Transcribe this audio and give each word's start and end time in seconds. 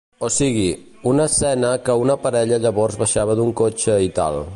O 0.27 0.27
sigui, 0.35 0.69
una 1.11 1.27
escena 1.31 1.69
que 1.89 1.97
una 2.05 2.15
parella 2.23 2.61
llavors 2.65 2.99
baixava 3.03 3.37
d'un 3.41 3.53
cotxe 3.61 3.99
i 4.07 4.11
tal. 4.21 4.41